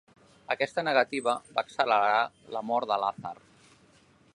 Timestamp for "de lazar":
2.95-3.37